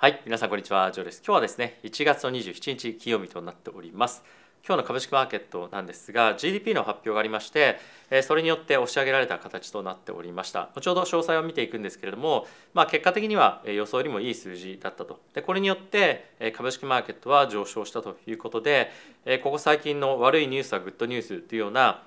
[0.00, 1.18] はい皆さんこんにちはジョーです。
[1.18, 4.24] 今日はですね1月の27日金曜日となっております。
[4.66, 7.78] 今日の株式マーケットなんですが GDP の発表がありまして
[8.22, 10.70] それによって押し上げられた形となっておりました。
[10.74, 15.20] 後ほど詳細を見ていくんですけれども、まあ、結果的には予想よりもいい数字だったと。
[15.34, 18.90] でこれによって株式マーケットは上昇したということで
[19.42, 22.02] ここ最近の悪いニュースはグッドニュースというような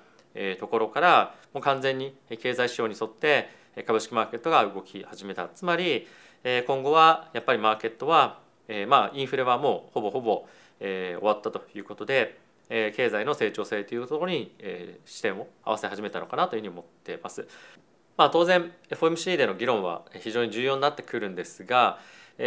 [0.58, 6.06] ところからもう完全に経済指標に沿って株式マーケットが動き始めたつまり
[6.66, 8.38] 今後はやっぱりマーケットは、
[8.88, 10.46] まあ、インフレはもうほぼほぼ、
[10.78, 12.38] 終わったということで、
[12.68, 14.54] 経済の成長性というところに、
[15.06, 17.48] 視点を合わせ始めたのかなというふうに思っています。
[18.16, 21.98] まあ、当然 FOMC での議論は非常に重要になってくるんですが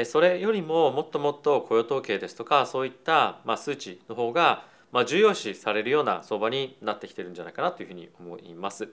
[0.05, 8.88] それよりももっともっと雇用統計ですとかそういったま数値の方がま重要視されるような相場になってきてるんじゃないかなというふうに思います。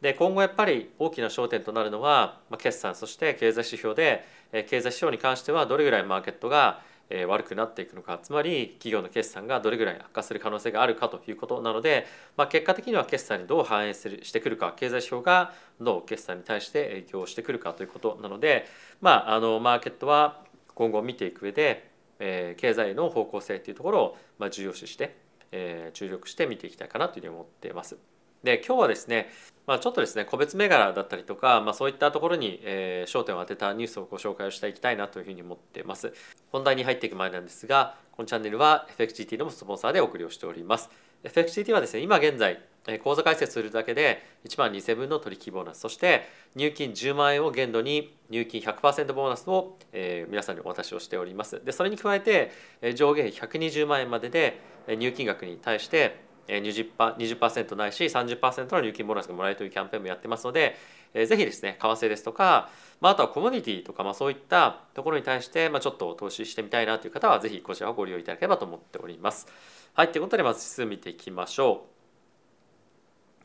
[0.00, 6.80] で今後やっぱり大きな焦点となるのはまあ決算そして経済指標で経済指標に関してはどれぐらいマーケットが
[7.26, 18.66] 悪くなっていくのかつまり企業の決算がどれぐらい悪化する可能性があるかということなので、まあ、結果的には決算にどう反映するしてくるか経済指標がどう決算に対して影響してくるかということなので、
[19.00, 20.42] まあ、あのマーケットは
[20.74, 25.16] 今後見ていく上で、えー、経済の方向性というところを、まあ、重要視して、
[25.50, 27.96] えー、注力して見ていきたいかなというふうに思っています。
[28.44, 29.30] で今日はですね、
[29.66, 36.12] まあ、ちょっとですね個別銘柄だったりとか、まあ、そういったところに、えー、焦点を当てたニュースをご紹介をしていきたいなというふうに思っています。
[36.52, 40.90] 本題に入っていく前なんですがこのチャンネルは FXGT のスポンサーでお送りをしております。
[41.24, 42.60] FXGT はですね今現在
[43.02, 45.80] 口座開設するだけで1万2000分の取引ボーナス。
[45.80, 46.22] そして
[46.54, 51.62] 入金10万円を限度に入金100%ボーナスを、えー、皆さんにお渡しをしております。
[51.64, 52.52] でそれに加えて
[52.94, 60.76] 上限120万円までで入金額に対して 20%, 20ないし30%の入金ボーナスがもらえるというキャンペーンもやってますので、
[61.14, 69.46] えー、ぜひですね為替ですとか、まあ、あとはコミュニティとか、まあ、そういったところに対して、まあ、ちょっと投資してみたいなという方はぜひこちらをご利用いただければと思っております。
[69.94, 71.98] はいということでまず指数見ていきましょう。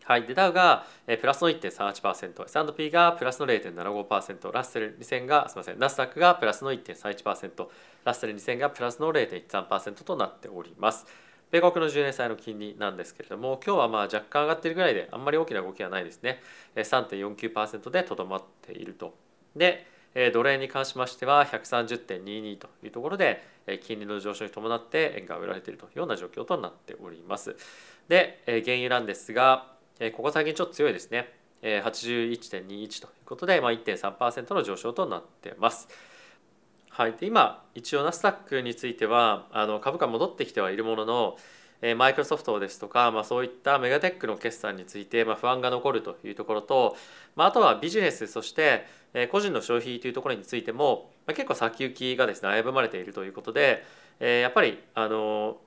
[0.05, 7.67] はい、でダウがプラスの1.38%、S&P がプラスの0.75%、ラッセル2000が、すみません、ナスダックがプラスの1.31%、
[8.03, 11.05] ラッセル2000がプラスの0.13%となっております。
[11.53, 16.41] 米国の10年債の金利なんですけれども今日はまあ若干上がっているぐらいであんまり大きな動きはないですね。
[16.75, 19.15] 3.49%でとどまっていると。
[19.55, 23.43] で奴隷に関しましては130.22というところで
[23.83, 27.55] 金利の上昇に伴って円が売られているというような状況となっております。
[28.07, 29.67] で原油なんですが
[30.15, 31.31] ここ最近ちょっと強いですね。
[31.61, 35.87] 81.21ということで、まあ、1.3%の上昇となってます。
[36.95, 41.37] はい、で今一応ナスダックについてはあの株価戻ってきてはいるものの
[41.97, 46.95] マイクロソフトですとか、まあ、そういったメガテックの決算について、まあ、不安が残るというところと、
[47.35, 48.85] まあ、あとはビジネスそして
[49.31, 53.83] 個人の消費というところについても、まあ、結構先行きがですね危ぶまれているということで、
[54.19, 55.57] え、やっぱりあの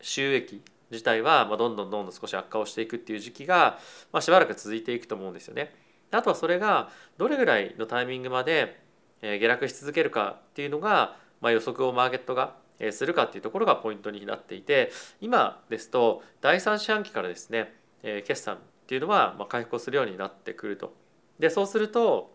[0.00, 0.62] 収益
[0.92, 3.80] 自体はまあどんどんどんどん少し悪化をしていくっていう時期が、
[4.12, 5.74] まあ、しばらく続いていくと思うんですよね。
[6.12, 8.80] あとはそれがどれぐらいのタイミングまで
[9.22, 12.54] 下落し続けるかっていうのが、まあ、予測をマーケットが
[12.90, 14.90] するかっていうところがポイントになっていて
[15.20, 17.72] 今ですと第3四半期からですね
[18.02, 20.92] 決算っていうのは回復をするようになってくると。
[21.38, 22.32] でそうすると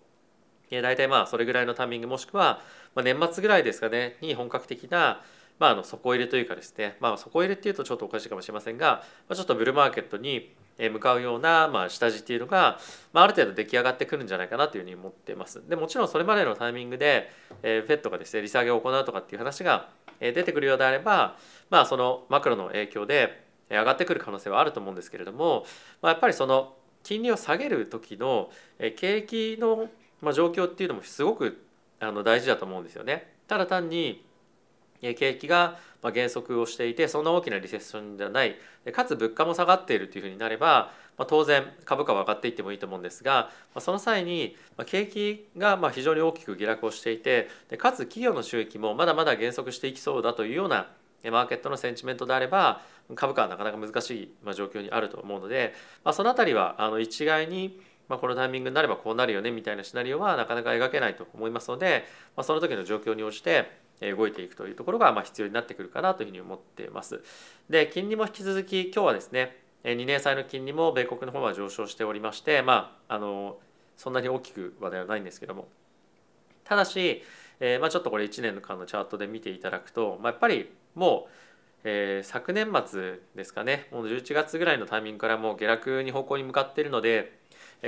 [0.69, 2.61] 大体まあそれぐらいのタイミングもしくは
[2.95, 5.21] 年末ぐらいですかねに本格的な
[5.59, 12.79] まあ、あの底入れというかですね、まあ、底入れっていうとちょっとおかしいかもしれませんが、まあ、ちょっとブルーマーケットに向かうような、まあ、下地っていうのが、
[13.13, 15.67] まあ、ある程度出来上がってくるんじゃないかなというふうに思ってます。
[15.67, 17.31] でもちろんそれまでのタイミングで、
[17.63, 21.37] えー、フェットがですね利下げを行うとかっていう話が出てくるようであれば、
[21.69, 25.65] まあ、そのマクロの影響で上がってくる可能性はあると思うんですけれども、
[26.01, 28.49] まあ、やっぱりその金利を下げる時の
[28.95, 29.89] 景気の
[30.33, 31.63] 状況っていうのもすごく
[31.99, 33.33] あの大事だと思うんですよね。
[33.47, 34.25] ただ単に
[35.01, 35.77] 景気が
[36.13, 38.55] 減速をしていてそんな大きなリセッションじゃない。
[38.91, 40.91] かつ物価も下がっているというふうになれば
[41.27, 43.49] 当然株価は上がっていってもいいと思うんですが
[43.79, 44.55] その際に
[44.85, 50.87] 景気が非常に大きく下落をしていてかつ企業の収益もまだまだ減速していきそうだというような
[51.23, 52.81] マーケットのセンチメントであれば
[53.15, 55.73] 株価はなかなか難しい状況にあると思うので
[56.13, 62.05] その辺りは一概にこのタイミングになればこうなるよねみたいなシナリオはなかなか描けないと思いますので
[62.41, 67.21] その時の状況に応じて動いていくというところがま必要になってくるかなというふうに思っています。
[67.69, 73.57] で金利も引き続き今日はですね2年債の金利も米国の方は上昇しておりましてまああの
[73.95, 75.67] そんなに大きくはではないんですけども
[76.63, 77.23] ただし、
[77.59, 81.31] えー、まあ、ちょっとこれ1年の間のチャートで見ていただくと、まあ、やっぱりもう、
[81.85, 87.37] えー、昨年末ですかねもう11月ぐらいのタイミングからもう下落に方向に向かっているので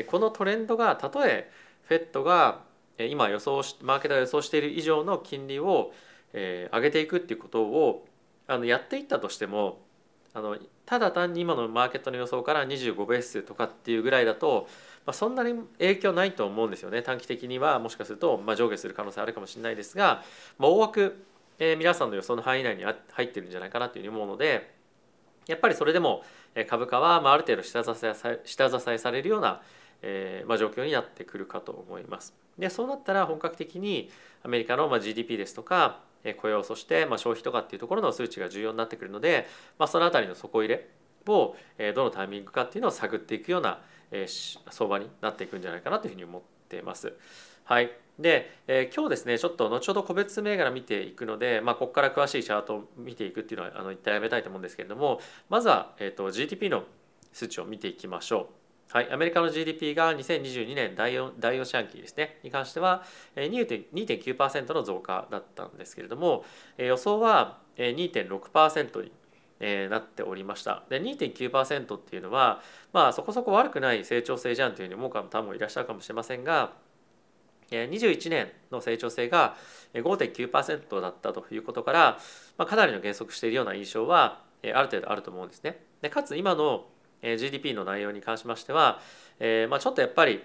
[0.07, 1.51] このトレンドがたとえ
[1.87, 2.61] フェットが
[3.07, 5.93] 今予想しマーケットが予想している以上の金利を、
[6.33, 8.05] え、上げていくっていうことを
[8.47, 9.79] あのやっていったとしても
[10.33, 14.67] あのただ単に今のマーケットの予想から25ベースとかっていうぐらいだと、
[15.05, 17.01] まあ、そんなに影響ないと思うんですよね。
[17.01, 20.23] 短期的にはもしかすると、まあ、上下する可能性あるかもしれないですが、
[20.57, 21.25] まあ、大枠、
[21.59, 24.73] えー、皆さんの予想の範囲内に入ってるんじゃないかなというふうに思うので
[25.47, 26.23] やっぱりそれでも
[26.67, 29.61] 株価は、まあ、ある程度下支え下支えされるような、
[30.01, 32.33] えーまあ、状況になってくるかと思います。
[32.57, 34.09] でそうなったら本格的に
[34.43, 36.01] アメリカのまあ GDP ですとか
[36.41, 39.47] 雇用そしてまあ消費とかっていうところの数値が重要になってくるので、
[39.77, 40.89] まあ、その辺りの底入れ
[41.27, 41.55] を
[41.95, 43.79] どのタイミングかっていうのを探っていくような
[44.69, 47.13] 相場になっていくんじゃないかなというふうに思っています。
[47.63, 56.83] はい、で、えー、今日ですねちょっと後ほど個別銘柄見ていくので、まあ、ここから詳しいチャートを見ていくっていうのはあの一旦やめたいと思うんですけれどもまずは、えーと、GDP の
[57.31, 58.68] 数値を見ていきましょう。
[58.91, 63.03] はい、アメリカの GDP が2022年第 4, 第4四半期ですねに関しては
[63.35, 66.43] 2.9%の増加だったんですけれども
[66.77, 76.71] 予想は2.6%になっておりましたで2.9%っていうのはまあそこそこ悪くない成長性じゃんというふうに思う方もいらっしゃるかもしれませんが
[77.69, 79.55] 21年の成長性が
[79.93, 82.17] 5.9%だったということから、
[82.57, 85.79] まあ、かなりの減速しているような印象はある程度あると思うんですね。
[86.01, 86.87] でかつ今の
[87.21, 88.99] GDP の内容に関しましては、
[89.39, 90.43] えー、まあちょっとやっぱり、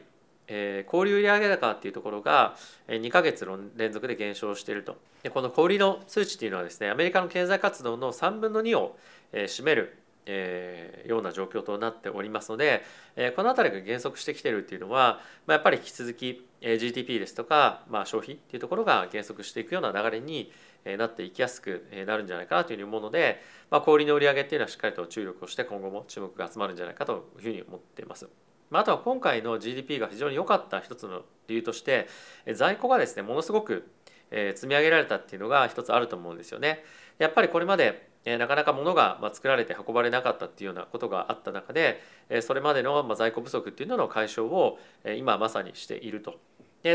[0.49, 2.57] えー、小売売上高っていうところが
[2.89, 4.97] 2か月連続で減少していると。
[5.23, 8.97] でこの小売の数値っていうのはですねアメリカの経済活動の3分の2を
[9.33, 12.83] 占めるえー、ような状況となっておりますので、
[13.17, 20.51] えー、この辺りが減速してきてるっていうのは、まあ、やっぱり引き続き、えー、GDP ですとか、まあ、消費っていうところが減速していくような流れに
[20.99, 23.41] なっていきやすくなるんじゃないかなというふうに思うので、
[23.71, 28.29] まあ、小売りの売り上げっていうのはしっかりと注力をして今後も注目が集まるんじゃないかというふうに思っています。
[28.71, 32.09] まあ、あとは今回の GDP が非常に良かった一つの理由として
[32.55, 33.89] 在庫がですねものすごく
[34.31, 36.85] 積み上げられたっていうのが一つあると思うんですよね。
[37.19, 42.03] やっぱりこれまでえなかなか物が作られて運ばれなかったっていうようなことがあった中で
[42.43, 44.79] それまでの在庫不足っていうのの解消を
[45.17, 46.39] 今まさにしていると。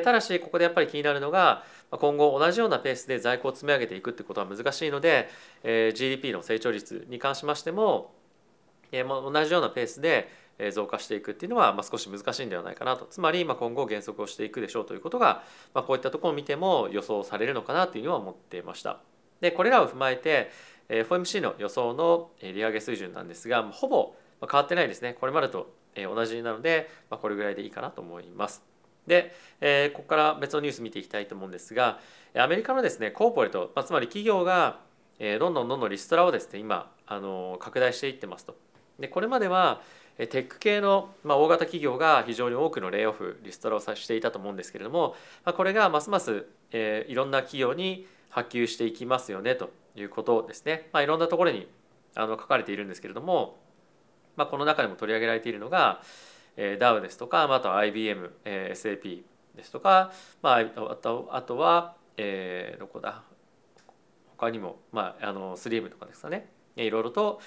[0.04, 5.30] ただしここでやっぱり気になるのが今後同じようなペースで在庫を積み上げていくってことは難しいので
[5.64, 8.14] GDP の成長率に関しましても
[8.92, 10.30] 同じようなペースで
[10.74, 15.44] 増加していくっていうのは少し難しいんではないかなとつまり今後減速をしていくでしょうということが
[15.74, 19.00] こういったところを見ても予想されるのかなというのは思っていました。
[19.42, 20.52] でこれらを踏まえて
[20.90, 28.64] FOMC の予想の利上げ水準なんですがほぼ変わってないですねこれまでと同じなのでこれぐらいでいいかなと思います。
[29.08, 32.00] で、えここから別のニュース見ていきたいと思うんですが
[32.36, 34.82] アメリカのですねコーポレート、ま、つまり企業が
[35.20, 38.56] どんどんどんどんリストラをですね今あの拡大していってますと。
[39.00, 39.82] でこれまでは
[40.28, 50.90] テック系の、まあ、大型企業が非常に多くのレイオフリストラをさしていたと思うんですけれども、まあ、これがますます、えー、いろんな企業に波及していきますよねということですね。
[50.92, 51.68] まあ、いろんなところに
[52.16, 53.58] あの書かれているんですけれども、
[54.36, 56.02] まあ、この中でも取り上げられているのが、
[56.58, 59.24] えー、DAO ですとか、まあ、あとは IBM、えー、SAP
[59.56, 60.12] ですとか、
[60.42, 63.24] まあ、あとあとは、えー、どこだ？
[64.38, 66.50] 他にも、まあ、あのスリームとかですかね
[66.84, 67.42] いろいろと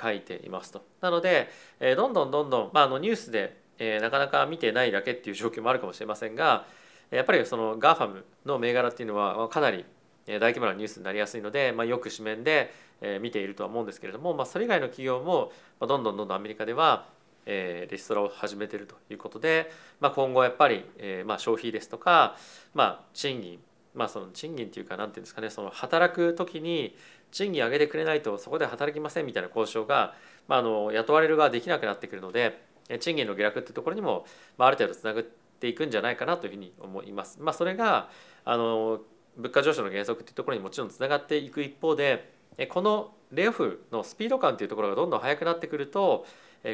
[0.00, 0.82] 書いていますと。
[1.00, 1.48] なので
[1.96, 3.56] どんどんどんどん、まあ、あのニュースで
[4.00, 6.66] なかなか見てないだけっていう状況もあるかもしれませんが
[7.10, 9.84] やっぱりその GAFAM の銘柄っていうのはかなり
[10.26, 12.72] 大規模なニュースになりやすいので、まあ、よく紙面で
[13.20, 17.06] 見ているとは思うんですけれども、まあ、それ以外の企業もどんどんどんどんアメリカでは
[17.46, 20.84] えリストラを始めてるということで、まあ、今後やっぱり、
[21.24, 22.36] ま消費ですとか、
[22.74, 23.58] まあ、賃金
[23.94, 26.96] まあその賃金っていうか何て言うんですかねその働く時に
[27.32, 30.14] 賃金上げてくれないとそこで働きませんみたいな交渉が、
[30.48, 32.62] まあ、あの雇われる側できなくなってくるので
[33.00, 34.24] 賃金の下落っていうところにも、
[34.58, 37.38] まあ、ある程度つながっていくんじゃないかなというふうに思います。
[37.40, 38.08] まあ、それが
[38.44, 39.00] あの
[39.36, 42.32] 物価上昇の減速っていうところにもちろんつながっていく一方で
[42.68, 46.26] このレオフのスピード感っていうところがどんどん速くなってくると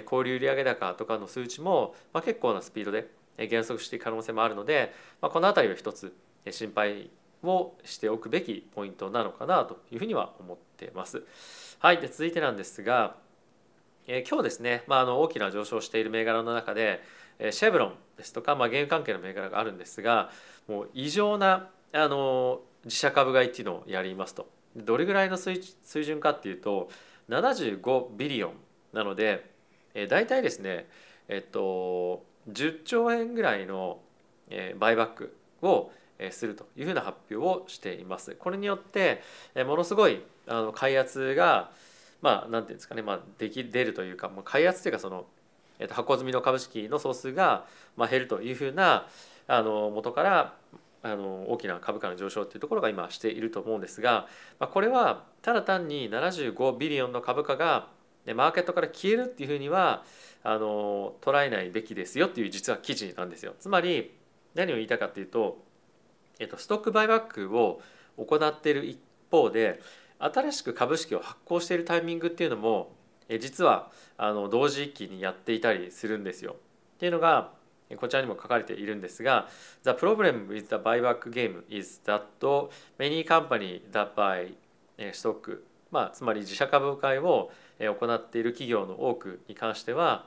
[0.07, 6.15] 小売売上高とかの数値も、まあ、結構なスピードで減速していく可能性もあるので、まあ、この辺りは一つ
[6.53, 7.11] 心配
[7.43, 11.23] をしておくべきポイントなのかなというふうには思ってます。
[11.79, 13.17] はい、で続いてなんですが、
[14.07, 17.03] えー、今日ですね、まあ、あの大きな上昇している銘柄の中で、
[17.39, 20.31] えー、シェブロンですとか、まあ、原油関係の銘柄があるんですが
[20.69, 25.61] もう異常なあの自社株買いっていうのをやりますとどれぐらいの水
[26.05, 26.89] 準かっていうと
[27.29, 28.53] 75ビリオン
[28.93, 29.51] なので、
[29.95, 30.87] えー、大体ですね
[31.29, 33.99] えっと10兆円ぐらいの、
[34.51, 35.91] えー、バイバックを
[36.31, 38.35] するというふうな発表をしています。
[38.39, 39.23] これによって
[39.55, 41.71] ものすごいあの開発が
[42.23, 45.27] まあ何て言うんですかね、まあ、でき出るというか、まあ、開発というかその、
[45.79, 49.07] えっと、発行済みの株式の総数が、まあ、減るというふうな
[49.47, 50.55] あの元から
[51.03, 54.27] あの大きな株価の上昇っていうところが今していると思うんですが、
[54.59, 57.89] まあ、これはただ単に75ビリオンの株価が
[58.35, 60.03] マーケットから消えるっていうふうには
[60.43, 63.55] あの捉えないべきですよっていう実は記事なんですよ。
[63.61, 64.17] つまり
[64.55, 65.59] 何を言いたかっていうと、
[66.39, 67.81] えっと、ストックバイバックを
[68.17, 68.99] 行っている一
[69.31, 69.81] 方で
[70.19, 72.93] 新しく株式を発行しているタイミングっていうのも
[73.41, 76.57] 実はあの同時期にやっていたりするんですよ。
[76.97, 77.53] っていうのが
[77.97, 79.49] こちらにも書かれているんですが
[79.85, 82.23] The problem with the buyback game is that
[82.99, 84.55] many companies that buy
[85.13, 90.27] stock まあ、つまり自社株買いを行っている企業の多くに関しては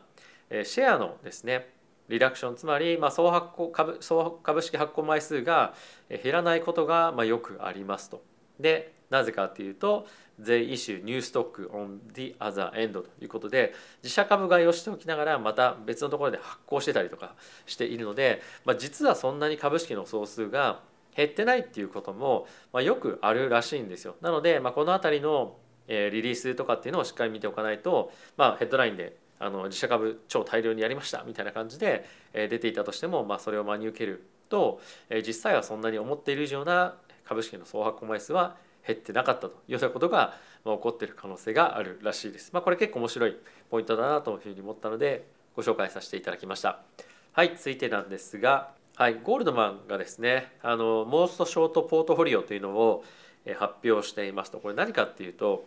[0.64, 1.70] シェアのですね
[2.10, 5.74] リダクションつまりまあ総発行株総株式発行枚数が
[6.10, 8.22] 減らないことがまあよくありますと。
[8.60, 10.06] でなぜかというと
[10.40, 13.74] They issue new stock on the other end ということで
[14.04, 17.36] 自社株買いをしておきながらまた別のところで発行してたりとか
[17.66, 20.82] しているので、まあ、実はそんなに株式の総数が
[21.16, 24.16] 減ってないっていうことも、まあ、よくあるらしいんですよ。
[24.22, 34.82] なので、まあ、この辺りのリリースとかっていうのをしっかり見ておかないと、まあ、ヘッドラインであの自社株超大量にやりましたみたいな感じで出ていたとしても、まあ、それを真に受けると
[35.26, 40.34] 実際はそんなに思っている以上な株式の総発行枚数は減ってなかったというようなことが
[40.66, 42.52] 起こっている可能性があるらしいです。
[42.54, 43.38] まあ、これ結構面白い
[43.70, 46.80] ポイントだなというふうに思ったのでご紹介させていただきました。
[47.34, 53.04] はい、続いてなんですが、はい、ゴールドマンがですねあのモーストショートポートフォリオというのを
[53.58, 55.66] 発表していますとこれ何かっていうと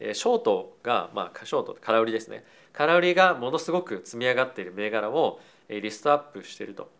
[0.00, 2.44] ショートが、まあ、ショート空売りですね。
[2.72, 6.90] 空売りがものすごく積み上がっている銘柄をリストアップしていると。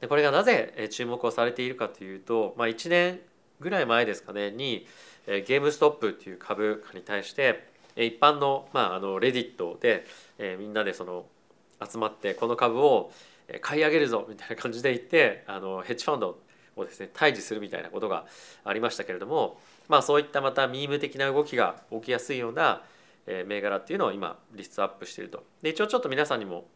[0.00, 3.20] でこれがなぜ注目をされているかというと、まあ、1年
[3.60, 4.86] ぐらい前ですかねに
[5.26, 10.04] ゲームストップっていう株価に対して一般の,、まあ、あのレディットで
[10.38, 11.26] えみんなでその
[11.84, 13.10] 集まってこの株を
[13.60, 16.38] 買い上げるぞみたいな感じで言ってあのヘッジファンド
[16.76, 18.26] をですね退治するみたいなことが
[18.64, 22.82] ありましたけれども、まあ、そういったまたミーム的な動きが起きやすいような
[23.26, 25.42] 銘柄っていうのを今リストアップしていると。
[25.62, 26.68] で一応ちょっと皆さんにも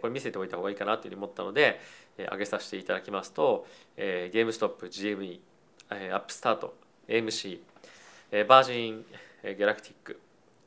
[0.00, 1.80] これ見せておいた方がいいかなというふうに思ったので
[2.16, 5.40] 上げさせていただきますとゲームストップ GME
[5.90, 6.76] アップスタート
[7.08, 7.58] AMC
[8.46, 9.04] バージン
[9.42, 10.20] ギャラクティック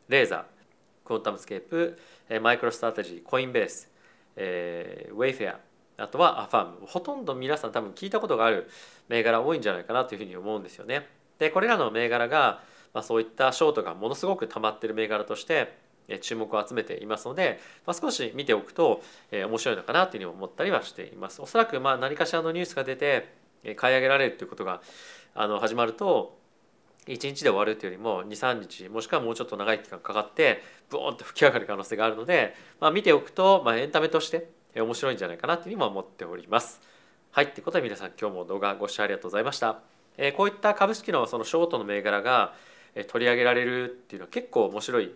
[0.09, 0.43] レーザー
[1.05, 1.97] クォンタムスケープ
[2.41, 3.89] マイクロストラテジーコインベース
[4.35, 5.59] ウェイフェア
[5.97, 8.69] あとはアファームほとんど皆さん多分聞いたことがある
[9.07, 11.07] 銘柄多いんじゃないかなというふうに思うんですよね。
[11.39, 12.61] でこれらの銘柄が、
[12.93, 15.77] まあ、そういったショートがものすごく溜まってる銘柄として
[16.21, 21.41] 注目を集めていますので、まあ、少し見ておくと、え、面白いのかなというふうに思ったりはしています。
[21.41, 23.33] おそらくまあ何かしらのニュースが出て
[23.75, 24.81] 買い上げられるということが
[25.33, 26.37] あの始まると
[27.07, 34.49] 1日で終わるというよりも23日もしくはもうちょっと長い期間かかってブーンと吹き上がる可能性があるので、まあ、見ておくと、まあ、エンタメとして
[34.81, 36.81] 面白いんじゃないかなというふうにも思っております。
[37.31, 39.79] はいということで皆さん今日も動画ご視聴ありがとうございました。
[40.17, 42.53] えこういった株式のそのショートの銘柄が
[43.07, 45.11] 取り上げられるっていうのは結構面白い、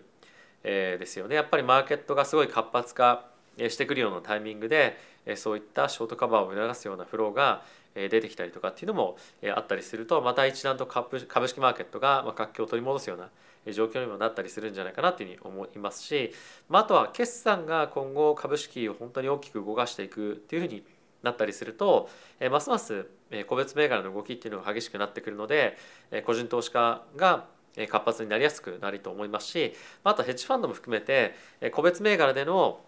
[0.64, 1.34] えですよね。
[1.36, 3.30] やっぱりマーケットがすごい活発化
[3.68, 4.98] してくるようなタイミングで
[5.36, 7.62] そういったショートカバーを促すようなフローが
[7.94, 9.16] 出てきたりとかっていうのも
[9.54, 13.28] あったりするとまた一段と株式マーケットが活気を取り戻すような
[13.66, 16.32] 状況にもなったりするんじゃないかなというふうに思いますし、
[16.68, 20.82] まあ、あとは決算が今後株式を本当に大きく動かしていくっていうふうに
[21.22, 22.08] なったりすると
[22.50, 23.06] ますます
[23.46, 25.76] 個別銘柄の動きっていうのが激しくなってくるので
[26.24, 27.44] 個人投資家が
[27.88, 31.34] 活発になりやすくなると思いますしあとヘッジファンドも含めて
[31.72, 32.80] 個別銘柄での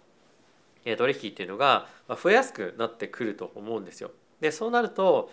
[0.84, 4.10] 取引っていうのが増えやすくなってくると思うんですよ。
[4.40, 5.30] でそうなると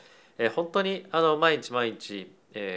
[0.55, 2.31] 本当にあの毎日毎日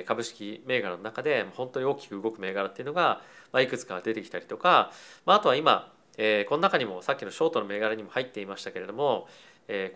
[0.07, 3.23] 株式銘柄の中で本当に大きく動く銘柄っていうのが
[3.61, 4.93] いくつか出てきたりとか
[5.27, 9.29] あとは今この中にもさっきのショートの銘柄にも入っていましたけれども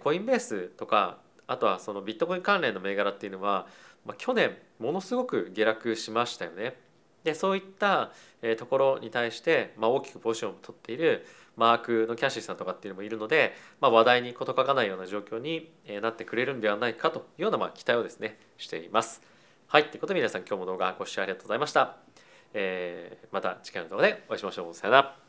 [0.02, 3.66] コインベースとかあとはそのビットコイン関連の銘柄っていうのは
[4.18, 6.74] 去年ものすごく下落しましたよね。
[7.24, 8.12] でそういった
[8.56, 15.68] ところに対して、まあ、大きくポジションを取っているマークのキャッシーさんとかっていうのもいるので、まあ、話題に事欠かないような状況に
[16.00, 19.35] なってくれるんではないかというようなま期待をですねしています。
[19.68, 21.96] はいということで皆さん今日も動画ご視聴ありがとうございました。
[22.54, 24.74] えー、また次回の動画でお会いしましょう。
[24.74, 25.25] さよなら。